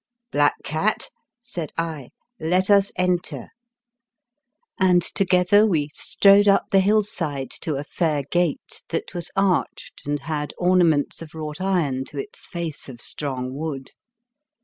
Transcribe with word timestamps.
M 0.33 0.39
Black 0.39 0.55
cat," 0.63 1.09
said 1.41 1.73
I," 1.77 2.09
let 2.39 2.71
us 2.71 2.91
enter," 2.95 3.49
and 4.79 5.03
together 5.03 5.67
we 5.67 5.89
strode 5.93 6.47
up 6.47 6.65
the 6.71 6.79
hillside 6.79 7.51
to 7.61 7.75
a 7.75 7.83
fair 7.83 8.23
gate, 8.23 8.81
that 8.89 9.13
was 9.13 9.29
arched 9.35 10.01
and 10.03 10.21
had 10.21 10.55
ornaments 10.57 11.21
of 11.21 11.35
wrought 11.35 11.61
iron 11.61 12.03
to 12.05 12.17
its 12.17 12.47
face 12.47 12.89
of 12.89 12.99
strong 12.99 13.53
wood. 13.53 13.91